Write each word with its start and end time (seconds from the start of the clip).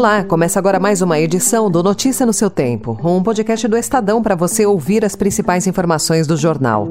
Olá, 0.00 0.24
começa 0.24 0.58
agora 0.58 0.80
mais 0.80 1.02
uma 1.02 1.20
edição 1.20 1.70
do 1.70 1.82
Notícia 1.82 2.24
no 2.24 2.32
seu 2.32 2.48
Tempo, 2.48 2.98
um 3.04 3.22
podcast 3.22 3.68
do 3.68 3.76
Estadão 3.76 4.22
para 4.22 4.34
você 4.34 4.64
ouvir 4.64 5.04
as 5.04 5.14
principais 5.14 5.66
informações 5.66 6.26
do 6.26 6.38
jornal. 6.38 6.88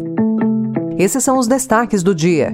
Esses 0.95 1.23
são 1.23 1.39
os 1.39 1.47
destaques 1.47 2.03
do 2.03 2.13
dia. 2.13 2.53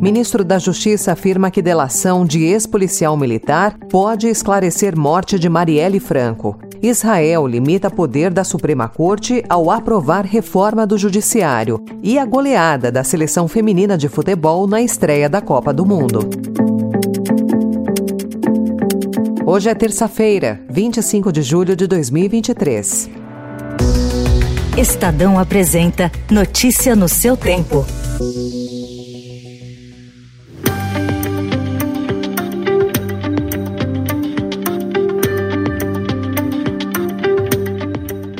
Ministro 0.00 0.44
da 0.44 0.60
Justiça 0.60 1.10
afirma 1.10 1.50
que 1.50 1.60
delação 1.60 2.24
de 2.24 2.44
ex-policial 2.44 3.16
militar 3.16 3.76
pode 3.90 4.28
esclarecer 4.28 4.96
morte 4.96 5.40
de 5.40 5.48
Marielle 5.48 5.98
Franco. 5.98 6.56
Israel 6.80 7.44
limita 7.44 7.90
poder 7.90 8.32
da 8.32 8.44
Suprema 8.44 8.86
Corte 8.86 9.42
ao 9.48 9.72
aprovar 9.72 10.24
reforma 10.24 10.86
do 10.86 10.96
Judiciário. 10.96 11.84
E 12.00 12.16
a 12.16 12.24
goleada 12.24 12.92
da 12.92 13.02
seleção 13.02 13.48
feminina 13.48 13.98
de 13.98 14.08
futebol 14.08 14.68
na 14.68 14.80
estreia 14.80 15.28
da 15.28 15.40
Copa 15.40 15.72
do 15.72 15.84
Mundo. 15.84 16.47
Hoje 19.50 19.70
é 19.70 19.74
terça-feira, 19.74 20.60
25 20.68 21.32
de 21.32 21.40
julho 21.40 21.74
de 21.74 21.86
2023. 21.86 23.08
Estadão 24.76 25.38
apresenta 25.38 26.12
Notícia 26.30 26.94
no 26.94 27.08
seu 27.08 27.34
tempo. 27.34 27.86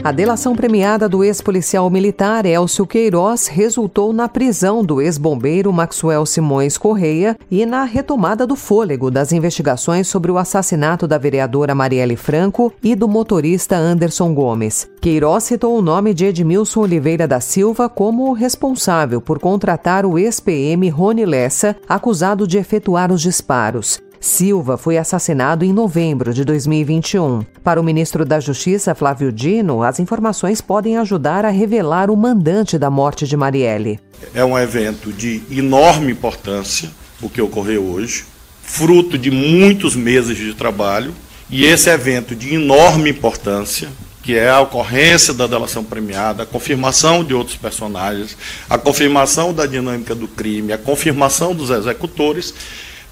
A 0.09 0.13
delação 0.13 0.57
premiada 0.57 1.07
do 1.07 1.23
ex-policial 1.23 1.91
militar 1.91 2.47
Elcio 2.47 2.87
Queiroz 2.87 3.47
resultou 3.47 4.11
na 4.11 4.27
prisão 4.27 4.83
do 4.83 5.03
ex-bombeiro 5.03 5.71
Maxwell 5.71 6.25
Simões 6.25 6.79
Correia 6.79 7.37
e 7.51 7.67
na 7.67 7.85
retomada 7.85 8.47
do 8.47 8.57
fôlego 8.57 9.11
das 9.11 9.33
investigações 9.33 10.09
sobre 10.09 10.33
o 10.33 10.39
assassinato 10.39 11.07
da 11.07 11.19
vereadora 11.19 11.75
Marielle 11.75 12.17
Franco 12.17 12.73
e 12.83 12.95
do 12.95 13.07
motorista 13.07 13.77
Anderson 13.77 14.33
Gomes. 14.33 14.89
Queiroz 14.99 15.45
citou 15.45 15.77
o 15.77 15.83
nome 15.83 16.15
de 16.15 16.25
Edmilson 16.25 16.81
Oliveira 16.81 17.29
da 17.29 17.39
Silva 17.39 17.87
como 17.87 18.33
responsável 18.33 19.21
por 19.21 19.39
contratar 19.39 20.07
o 20.07 20.19
ex-PM 20.19 20.89
Rony 20.89 21.27
Lessa, 21.27 21.77
acusado 21.87 22.47
de 22.47 22.57
efetuar 22.57 23.13
os 23.13 23.21
disparos. 23.21 24.01
Silva 24.21 24.77
foi 24.77 24.99
assassinado 24.99 25.65
em 25.65 25.73
novembro 25.73 26.35
de 26.35 26.45
2021. 26.45 27.45
Para 27.63 27.81
o 27.81 27.85
ministro 27.85 28.25
da 28.25 28.41
Justiça, 28.41 28.95
Flávio 28.95 29.31
Dino, 29.31 29.83
as 29.83 30.01
informações 30.01 30.61
podem 30.61 30.97
ajudar 30.99 31.45
a 31.45 31.51
revelar 31.51 32.11
o 32.11 32.17
mandante 32.17 32.79
da 32.79 32.91
morte 32.91 33.27
de 33.27 33.37
Marielle. 33.37 34.01
É 34.35 34.45
um 34.45 34.59
evento 34.59 35.13
de 35.13 35.43
enorme 35.51 36.13
importância, 36.13 36.91
o 37.23 37.29
que 37.29 37.41
ocorreu 37.41 37.85
hoje, 37.85 38.25
fruto 38.63 39.17
de 39.17 39.31
muitos 39.31 39.95
meses 39.95 40.37
de 40.37 40.53
trabalho, 40.55 41.15
e 41.49 41.65
esse 41.65 41.89
evento 41.89 42.35
de 42.35 42.55
enorme 42.55 43.11
importância, 43.11 43.89
que 44.23 44.37
é 44.37 44.51
a 44.51 44.61
ocorrência 44.61 45.33
da 45.33 45.47
delação 45.47 45.83
premiada, 45.83 46.43
a 46.43 46.47
confirmação 46.47 47.25
de 47.25 47.33
outros 47.33 47.57
personagens, 47.57 48.37
a 48.69 48.77
confirmação 48.77 49.55
da 49.55 49.65
dinâmica 49.65 50.15
do 50.15 50.29
crime, 50.29 50.73
a 50.73 50.77
confirmação 50.77 51.55
dos 51.55 51.71
executores, 51.71 52.53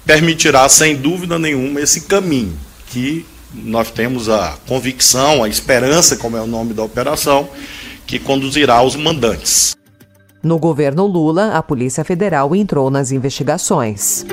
permitirá, 0.07 0.67
sem 0.69 0.95
dúvida 0.95 1.37
nenhuma, 1.37 1.81
esse 1.81 2.01
caminho 2.01 2.57
que 2.87 3.25
nós 3.53 3.91
temos 3.91 4.29
a 4.29 4.55
convicção, 4.65 5.43
a 5.43 5.49
esperança, 5.49 6.15
como 6.15 6.37
é 6.37 6.41
o 6.41 6.47
nome 6.47 6.73
da 6.73 6.81
operação, 6.81 7.49
que 8.05 8.17
conduzirá 8.17 8.75
aos 8.75 8.95
mandantes. 8.95 9.75
No 10.41 10.57
governo 10.57 11.05
Lula, 11.05 11.51
a 11.51 11.61
Polícia 11.61 12.05
Federal 12.05 12.55
entrou 12.55 12.89
nas 12.89 13.11
investigações. 13.11 14.25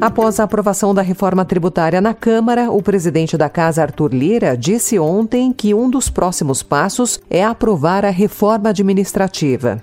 Após 0.00 0.38
a 0.38 0.44
aprovação 0.44 0.94
da 0.94 1.02
reforma 1.02 1.44
tributária 1.44 2.00
na 2.00 2.14
Câmara, 2.14 2.70
o 2.70 2.82
presidente 2.82 3.36
da 3.36 3.48
Casa, 3.48 3.82
Arthur 3.82 4.12
Lira, 4.12 4.56
disse 4.56 4.98
ontem 4.98 5.52
que 5.52 5.74
um 5.74 5.88
dos 5.88 6.08
próximos 6.08 6.62
passos 6.62 7.20
é 7.30 7.44
aprovar 7.44 8.04
a 8.04 8.10
reforma 8.10 8.70
administrativa. 8.70 9.80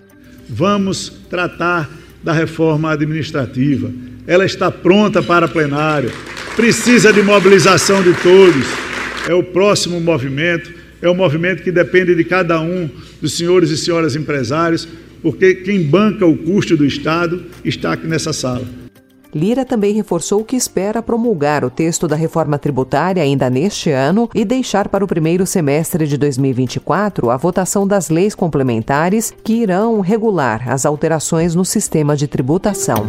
Vamos 0.49 1.13
tratar 1.29 1.89
da 2.23 2.33
reforma 2.33 2.91
administrativa. 2.91 3.91
Ela 4.25 4.45
está 4.45 4.71
pronta 4.71 5.21
para 5.21 5.47
plenário, 5.47 6.11
precisa 6.55 7.13
de 7.13 7.21
mobilização 7.21 8.01
de 8.01 8.13
todos. 8.15 8.65
É 9.27 9.33
o 9.33 9.43
próximo 9.43 10.01
movimento, 10.01 10.71
é 11.01 11.09
um 11.09 11.15
movimento 11.15 11.63
que 11.63 11.71
depende 11.71 12.15
de 12.15 12.23
cada 12.23 12.59
um 12.59 12.89
dos 13.21 13.37
senhores 13.37 13.69
e 13.69 13.77
senhoras 13.77 14.15
empresários, 14.15 14.87
porque 15.21 15.55
quem 15.55 15.83
banca 15.83 16.25
o 16.25 16.35
custo 16.35 16.75
do 16.75 16.85
Estado 16.85 17.43
está 17.63 17.93
aqui 17.93 18.07
nessa 18.07 18.33
sala. 18.33 18.88
Lira 19.33 19.63
também 19.63 19.93
reforçou 19.93 20.43
que 20.43 20.55
espera 20.55 21.01
promulgar 21.01 21.63
o 21.63 21.69
texto 21.69 22.07
da 22.07 22.15
reforma 22.15 22.57
tributária 22.57 23.21
ainda 23.21 23.49
neste 23.49 23.91
ano 23.91 24.29
e 24.33 24.43
deixar 24.43 24.87
para 24.89 25.03
o 25.03 25.07
primeiro 25.07 25.45
semestre 25.45 26.07
de 26.07 26.17
2024 26.17 27.29
a 27.29 27.37
votação 27.37 27.87
das 27.87 28.09
leis 28.09 28.33
complementares 28.33 29.33
que 29.43 29.53
irão 29.53 29.99
regular 29.99 30.69
as 30.69 30.85
alterações 30.85 31.53
no 31.53 31.63
sistema 31.63 32.15
de 32.15 32.27
tributação. 32.27 33.07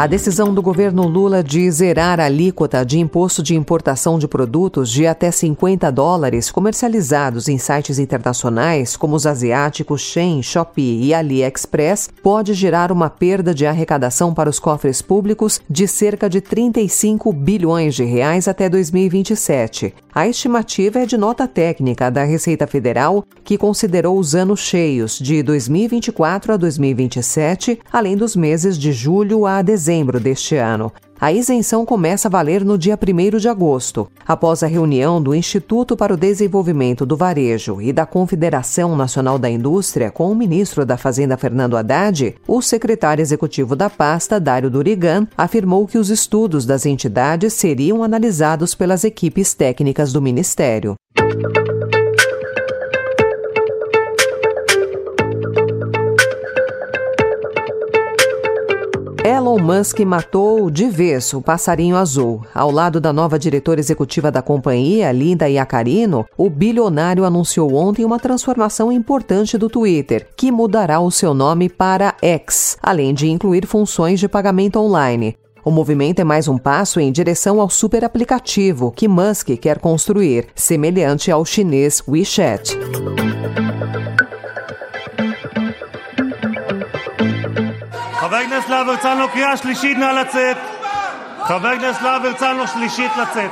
A 0.00 0.06
decisão 0.06 0.54
do 0.54 0.62
governo 0.62 1.06
Lula 1.06 1.44
de 1.44 1.70
zerar 1.70 2.18
a 2.20 2.24
alíquota 2.24 2.86
de 2.86 2.98
imposto 2.98 3.42
de 3.42 3.54
importação 3.54 4.18
de 4.18 4.26
produtos 4.26 4.90
de 4.90 5.06
até 5.06 5.30
50 5.30 5.92
dólares 5.92 6.50
comercializados 6.50 7.48
em 7.48 7.58
sites 7.58 7.98
internacionais 7.98 8.96
como 8.96 9.14
os 9.14 9.26
asiáticos 9.26 10.00
Shein, 10.00 10.42
Shopee 10.42 11.04
e 11.04 11.12
AliExpress 11.12 12.08
pode 12.22 12.54
gerar 12.54 12.90
uma 12.90 13.10
perda 13.10 13.52
de 13.52 13.66
arrecadação 13.66 14.32
para 14.32 14.48
os 14.48 14.58
cofres 14.58 15.02
públicos 15.02 15.60
de 15.68 15.86
cerca 15.86 16.30
de 16.30 16.40
35 16.40 17.30
bilhões 17.34 17.94
de 17.94 18.04
reais 18.04 18.48
até 18.48 18.70
2027. 18.70 19.94
A 20.14 20.26
estimativa 20.26 21.00
é 21.00 21.06
de 21.06 21.18
nota 21.18 21.46
técnica 21.46 22.10
da 22.10 22.24
Receita 22.24 22.66
Federal, 22.66 23.22
que 23.44 23.58
considerou 23.58 24.18
os 24.18 24.34
anos 24.34 24.60
cheios 24.60 25.18
de 25.18 25.42
2024 25.42 26.54
a 26.54 26.56
2027, 26.56 27.78
além 27.92 28.16
dos 28.16 28.34
meses 28.34 28.78
de 28.78 28.92
julho 28.92 29.44
a 29.44 29.60
dezembro 29.60 29.89
dezembro 29.90 30.20
deste 30.20 30.54
ano. 30.54 30.92
A 31.20 31.32
isenção 31.32 31.84
começa 31.84 32.28
a 32.28 32.30
valer 32.30 32.64
no 32.64 32.78
dia 32.78 32.96
1 32.96 33.38
de 33.38 33.48
agosto, 33.48 34.08
após 34.26 34.62
a 34.62 34.66
reunião 34.66 35.20
do 35.20 35.34
Instituto 35.34 35.96
para 35.96 36.14
o 36.14 36.16
Desenvolvimento 36.16 37.04
do 37.04 37.16
Varejo 37.16 37.82
e 37.82 37.92
da 37.92 38.06
Confederação 38.06 38.96
Nacional 38.96 39.38
da 39.38 39.50
Indústria 39.50 40.10
com 40.10 40.30
o 40.30 40.34
ministro 40.34 40.86
da 40.86 40.96
Fazenda 40.96 41.36
Fernando 41.36 41.76
Haddad. 41.76 42.36
O 42.46 42.62
secretário 42.62 43.20
executivo 43.20 43.74
da 43.74 43.90
pasta, 43.90 44.40
Dário 44.40 44.70
Durigan, 44.70 45.26
afirmou 45.36 45.86
que 45.86 45.98
os 45.98 46.08
estudos 46.08 46.64
das 46.64 46.86
entidades 46.86 47.52
seriam 47.52 48.02
analisados 48.02 48.74
pelas 48.74 49.02
equipes 49.04 49.52
técnicas 49.52 50.12
do 50.12 50.22
ministério. 50.22 50.94
Elon 59.24 59.58
Musk 59.58 60.00
matou 60.00 60.70
de 60.70 60.88
vez 60.88 61.34
o 61.34 61.42
passarinho 61.42 61.94
azul. 61.94 62.42
Ao 62.54 62.70
lado 62.70 62.98
da 62.98 63.12
nova 63.12 63.38
diretora 63.38 63.78
executiva 63.78 64.30
da 64.30 64.40
companhia, 64.40 65.12
Linda 65.12 65.46
Iacarino, 65.46 66.24
o 66.38 66.48
bilionário 66.48 67.24
anunciou 67.24 67.74
ontem 67.74 68.02
uma 68.02 68.18
transformação 68.18 68.90
importante 68.90 69.58
do 69.58 69.68
Twitter, 69.68 70.26
que 70.34 70.50
mudará 70.50 71.00
o 71.00 71.10
seu 71.10 71.34
nome 71.34 71.68
para 71.68 72.14
X, 72.22 72.78
além 72.82 73.12
de 73.12 73.28
incluir 73.28 73.66
funções 73.66 74.18
de 74.18 74.26
pagamento 74.26 74.78
online. 74.78 75.36
O 75.62 75.70
movimento 75.70 76.20
é 76.20 76.24
mais 76.24 76.48
um 76.48 76.56
passo 76.56 76.98
em 76.98 77.12
direção 77.12 77.60
ao 77.60 77.68
super 77.68 78.02
aplicativo 78.02 78.90
que 78.90 79.06
Musk 79.06 79.50
quer 79.60 79.78
construir, 79.78 80.46
semelhante 80.54 81.30
ao 81.30 81.44
chinês 81.44 82.02
WeChat. 82.08 82.74
חבר 88.29 88.35
הכנסת 88.35 88.69
להב 88.69 88.89
הרצנו, 88.89 89.27
קריאה 89.33 89.57
שלישית, 89.57 89.97
נא 89.97 90.05
לצאת. 90.05 90.57
חבר 91.43 91.67
הכנסת 91.67 92.01
להב 92.01 92.25
הרצנו, 92.25 92.67
שלישית 92.67 93.11
לצאת. 93.21 93.51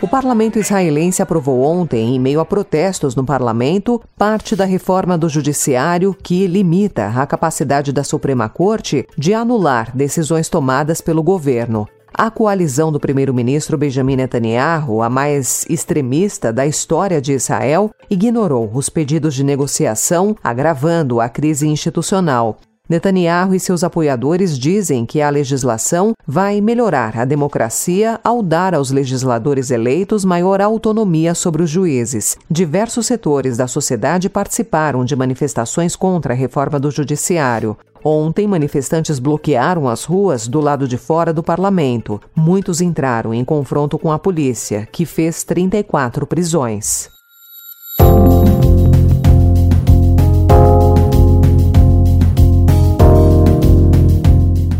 O 0.00 0.08
parlamento 0.08 0.58
israelense 0.58 1.22
aprovou 1.22 1.60
ontem, 1.60 2.14
em 2.14 2.18
meio 2.18 2.40
a 2.40 2.44
protestos 2.44 3.14
no 3.14 3.24
parlamento, 3.24 4.00
parte 4.16 4.56
da 4.56 4.64
reforma 4.64 5.18
do 5.18 5.28
judiciário 5.28 6.16
que 6.22 6.46
limita 6.46 7.12
a 7.14 7.26
capacidade 7.26 7.92
da 7.92 8.02
Suprema 8.02 8.48
Corte 8.48 9.06
de 9.16 9.34
anular 9.34 9.94
decisões 9.94 10.48
tomadas 10.48 11.02
pelo 11.02 11.22
governo. 11.22 11.86
A 12.15 12.29
coalizão 12.29 12.91
do 12.91 12.99
primeiro-ministro 12.99 13.75
Benjamin 13.75 14.17
Netanyahu, 14.17 15.01
a 15.01 15.09
mais 15.09 15.65
extremista 15.67 16.53
da 16.53 16.65
história 16.65 17.19
de 17.19 17.33
Israel, 17.33 17.89
ignorou 18.07 18.69
os 18.71 18.87
pedidos 18.87 19.33
de 19.33 19.43
negociação, 19.43 20.35
agravando 20.43 21.19
a 21.19 21.27
crise 21.27 21.67
institucional. 21.67 22.59
Netanyahu 22.87 23.55
e 23.55 23.59
seus 23.59 23.83
apoiadores 23.83 24.59
dizem 24.59 25.05
que 25.07 25.21
a 25.21 25.29
legislação 25.29 26.13
vai 26.27 26.61
melhorar 26.61 27.17
a 27.17 27.25
democracia 27.25 28.19
ao 28.23 28.43
dar 28.43 28.75
aos 28.75 28.91
legisladores 28.91 29.71
eleitos 29.71 30.23
maior 30.23 30.61
autonomia 30.61 31.33
sobre 31.33 31.63
os 31.63 31.69
juízes. 31.69 32.37
Diversos 32.51 33.07
setores 33.07 33.57
da 33.57 33.67
sociedade 33.67 34.29
participaram 34.29 35.03
de 35.03 35.15
manifestações 35.15 35.95
contra 35.95 36.33
a 36.33 36.37
reforma 36.37 36.79
do 36.79 36.91
judiciário. 36.91 37.75
Ontem, 38.03 38.47
manifestantes 38.47 39.17
bloquearam 39.19 39.87
as 39.87 40.03
ruas 40.03 40.47
do 40.47 40.59
lado 40.59 40.87
de 40.87 40.97
fora 40.97 41.31
do 41.31 41.41
parlamento. 41.41 42.19
Muitos 42.35 42.81
entraram 42.81 43.33
em 43.33 43.45
confronto 43.45 43.97
com 43.97 44.11
a 44.11 44.19
polícia, 44.19 44.87
que 44.91 45.05
fez 45.05 45.43
34 45.43 46.27
prisões. 46.27 47.12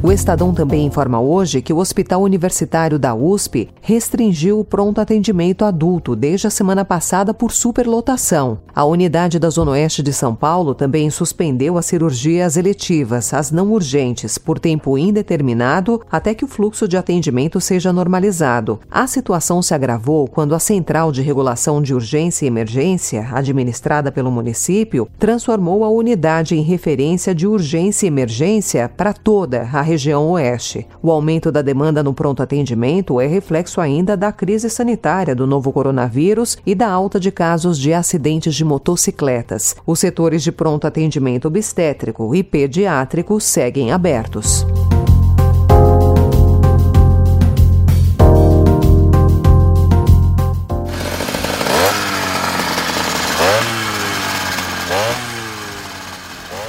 O 0.06 0.12
Estadão 0.12 0.54
também 0.54 0.86
informa 0.86 1.22
hoje 1.22 1.62
que 1.62 1.72
o 1.72 1.78
Hospital 1.78 2.24
Universitário 2.24 3.00
da 3.00 3.16
USP 3.16 3.70
restringiu 3.82 4.60
o 4.60 4.66
pronto 4.66 5.00
atendimento 5.00 5.64
adulto 5.64 6.14
desde 6.14 6.46
a 6.46 6.50
semana 6.50 6.84
passada 6.84 7.34
por 7.34 7.54
superlotação. 7.54 8.60
A 8.76 8.84
unidade 8.84 9.40
da 9.40 9.50
Zona 9.50 9.72
Oeste 9.72 10.04
de 10.04 10.12
São 10.12 10.36
Paulo 10.36 10.76
também 10.76 11.10
suspendeu 11.10 11.78
as 11.78 11.86
cirurgias 11.86 12.58
eletivas, 12.58 13.34
as 13.34 13.50
não 13.50 13.72
urgentes, 13.72 14.38
por 14.38 14.60
tempo 14.60 14.98
indeterminado 14.98 16.02
até 16.12 16.34
que 16.34 16.44
o 16.44 16.50
fluxo 16.50 16.86
de 16.86 16.98
atendimento 16.98 17.62
seja 17.62 17.94
normalizado. 17.94 18.82
A 18.92 19.08
situação 19.08 19.62
se 19.62 19.74
agravou 19.74 20.28
quando 20.28 20.54
a 20.54 20.60
Central 20.60 21.14
de 21.14 21.22
Regulação 21.22 21.82
de 21.82 21.94
Urgência 21.94 22.44
e 22.44 22.50
Emergência, 22.50 23.30
administrada 23.32 24.12
pelo 24.12 24.30
município, 24.30 25.08
transformou 25.18 25.86
a 25.86 25.90
unidade 25.90 26.58
em 26.58 26.62
referência 26.62 27.34
de 27.34 27.48
urgência 27.48 28.06
e 28.06 28.10
emergência 28.10 28.90
para 28.90 29.14
toda 29.14 29.62
a 29.62 29.93
região 29.94 30.30
oeste. 30.31 30.88
O 31.01 31.12
aumento 31.12 31.51
da 31.51 31.62
demanda 31.62 32.04
no 32.04 32.13
pronto 32.13 32.42
atendimento 32.42 33.22
é 33.22 33.28
reflexo 33.28 33.80
ainda 33.80 34.18
da 34.18 34.31
crise 34.31 34.69
sanitária 34.69 35.36
do 35.36 35.48
novo 35.48 35.72
coronavírus 35.72 36.57
e 36.66 36.75
da 36.75 36.90
alta 36.90 37.19
de 37.19 37.31
casos 37.31 37.78
de 37.78 37.94
acidentes 37.94 38.56
de 38.56 38.66
motocicletas. 38.66 39.75
Os 39.86 40.00
setores 40.00 40.44
de 40.44 40.51
pronto 40.51 40.86
atendimento 40.86 41.48
obstétrico 41.48 42.34
e 42.36 42.44
pediátrico 42.44 43.40
seguem 43.40 43.92
abertos. 43.92 44.66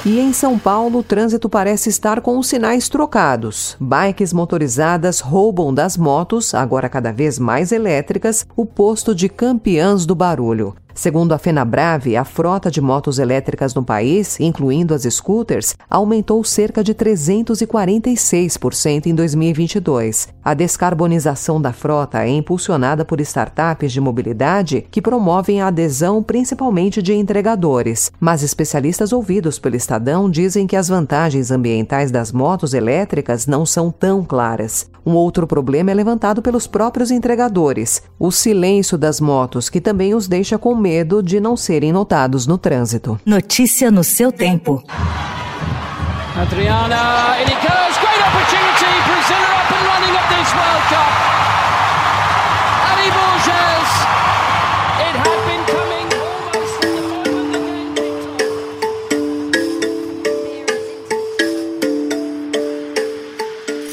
E 0.05 0.19
em 0.19 0.31
São 0.31 0.59
Paulo, 0.59 0.99
o 0.99 1.03
trânsito 1.03 1.49
parece 1.49 1.89
estar 1.89 2.21
com 2.21 2.37
os 2.37 2.45
sinais 2.45 2.87
trocados. 2.87 3.75
Bikes 3.79 4.31
motorizadas 4.31 5.19
roubam 5.19 5.73
das 5.73 5.97
motos, 5.97 6.53
agora 6.53 6.87
cada 6.87 7.11
vez 7.11 7.39
mais 7.39 7.71
elétricas, 7.71 8.45
o 8.55 8.67
posto 8.67 9.15
de 9.15 9.27
campeãs 9.27 10.05
do 10.05 10.13
barulho. 10.13 10.75
Segundo 10.97 11.33
a 11.33 11.37
FenaBrave, 11.37 12.15
a 12.15 12.23
frota 12.23 12.71
de 12.71 12.79
motos 12.79 13.19
elétricas 13.19 13.75
no 13.75 13.83
país, 13.83 14.39
incluindo 14.39 14.93
as 14.93 15.03
scooters, 15.03 15.75
aumentou 15.89 16.41
cerca 16.41 16.81
de 16.81 16.95
346% 16.95 19.07
em 19.07 19.13
2022. 19.13 20.29
A 20.41 20.53
descarbonização 20.53 21.61
da 21.61 21.73
frota 21.73 22.23
é 22.23 22.29
impulsionada 22.29 23.03
por 23.03 23.19
startups 23.19 23.91
de 23.91 23.99
mobilidade 23.99 24.87
que 24.89 25.01
promovem 25.01 25.61
a 25.61 25.67
adesão 25.67 26.23
principalmente 26.23 27.01
de 27.01 27.13
entregadores. 27.13 28.09
Mas 28.17 28.41
especialistas 28.41 29.11
ouvidos 29.11 29.59
pelo 29.59 29.75
Estadão 29.75 30.29
dizem 30.29 30.65
que 30.65 30.77
as 30.77 30.87
vantagens 30.87 31.51
ambientais 31.51 32.09
das 32.09 32.31
motos 32.31 32.73
elétricas 32.73 33.45
não 33.45 33.65
são 33.65 33.91
tão 33.91 34.23
claras. 34.23 34.89
Um 35.05 35.13
outro 35.13 35.45
problema 35.45 35.91
é 35.91 35.93
levantado 35.93 36.41
pelos 36.41 36.65
próprios 36.65 37.11
entregadores: 37.11 38.01
o 38.17 38.31
silêncio 38.31 38.97
das 38.97 39.21
motos, 39.21 39.69
que 39.69 39.79
também 39.79 40.15
os 40.15 40.27
deixa 40.27 40.57
com 40.57 40.73
medo 40.85 41.23
de 41.23 41.39
não 41.39 41.57
serem 41.57 41.91
notados 41.91 42.45
no 42.45 42.59
trânsito. 42.59 43.19
Notícia 43.25 43.89
no 43.89 44.03
seu 44.03 44.31
tempo. 44.31 44.83
Adriana, 46.35 47.41
in 47.41 47.84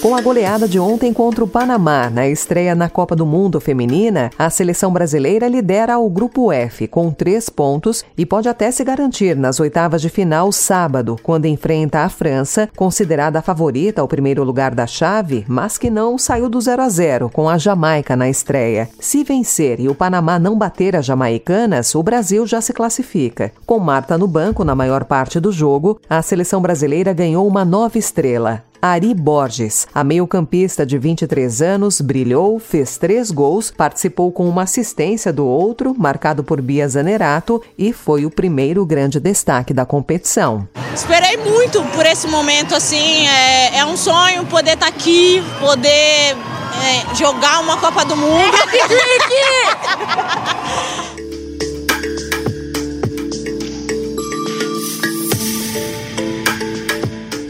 Com 0.02 0.16
a 0.16 0.20
goleada 0.20 0.66
de 0.66 0.81
ontem 0.81 1.12
contra 1.12 1.44
o 1.44 1.46
Panamá 1.46 2.10
na 2.10 2.26
estreia 2.26 2.75
na 2.75 2.90
Copa 2.90 3.14
do 3.14 3.25
Mundo 3.25 3.60
Feminina, 3.60 4.31
a 4.37 4.50
seleção 4.50 4.93
brasileira 4.93 5.46
lidera 5.46 5.96
o 5.96 6.10
Grupo 6.10 6.50
F 6.50 6.88
com 6.88 7.12
três 7.12 7.49
pontos 7.49 8.04
e 8.19 8.26
pode 8.26 8.49
até 8.49 8.72
se 8.72 8.82
garantir 8.82 9.37
nas 9.37 9.60
oitavas 9.60 10.02
de 10.02 10.08
final 10.08 10.50
sábado, 10.50 11.16
quando 11.22 11.46
enfrenta 11.46 12.00
a 12.00 12.08
França, 12.08 12.69
considerada 12.76 13.38
a 13.38 13.43
favorita 13.43 14.00
ao 14.00 14.08
primeiro 14.08 14.43
lugar 14.43 14.75
da 14.75 14.88
chave, 14.88 15.44
mas 15.46 15.78
que 15.78 15.88
não 15.88 16.19
saiu 16.19 16.48
do 16.48 16.60
0 16.60 16.82
a 16.82 16.88
0 16.88 17.31
com 17.31 17.48
a 17.48 17.56
Jamaica 17.56 18.16
na 18.16 18.28
estreia. 18.28 18.88
Se 18.98 19.22
vencer 19.22 19.78
e 19.78 19.88
o 19.88 19.94
Panamá 19.94 20.37
não 20.37 20.58
bater 20.58 20.96
as 20.96 21.06
jamaicanas, 21.06 21.94
o 21.94 22.02
Brasil 22.02 22.44
já 22.44 22.60
se 22.60 22.72
classifica. 22.72 23.52
Com 23.64 23.78
Marta 23.78 24.19
no 24.19 24.26
banco 24.26 24.64
na 24.64 24.75
maior 24.75 25.05
parte 25.05 25.38
do 25.38 25.52
jogo, 25.52 26.00
a 26.10 26.20
seleção 26.22 26.60
brasileira 26.60 27.12
ganhou 27.12 27.46
uma 27.46 27.64
nova 27.64 27.96
estrela. 27.96 28.64
Ari 28.84 29.14
Borges. 29.14 29.87
A 29.94 30.02
meio-campista 30.02 30.84
de 30.84 30.99
23 30.99 31.62
anos 31.62 32.00
brilhou, 32.00 32.58
fez 32.58 32.99
três 32.99 33.31
gols, 33.31 33.70
participou 33.70 34.32
com 34.32 34.49
uma 34.49 34.64
assistência 34.64 35.32
do 35.32 35.46
outro, 35.46 35.94
marcado 35.96 36.43
por 36.43 36.61
Bia 36.61 36.88
Zanerato, 36.88 37.62
e 37.79 37.93
foi 37.93 38.26
o 38.26 38.31
primeiro 38.31 38.84
grande 38.84 39.20
destaque 39.20 39.73
da 39.73 39.87
competição. 39.87 40.67
Esperei 40.93 41.37
muito 41.37 41.81
por 41.94 42.05
esse 42.05 42.26
momento, 42.26 42.75
assim, 42.75 43.29
é, 43.29 43.79
é 43.79 43.84
um 43.84 43.96
sonho 43.96 44.44
poder 44.46 44.73
estar 44.73 44.87
tá 44.87 44.93
aqui, 44.93 45.40
poder 45.61 46.37
é, 46.82 47.14
jogar 47.14 47.61
uma 47.61 47.76
Copa 47.76 48.05
do 48.05 48.17
Mundo. 48.17 48.52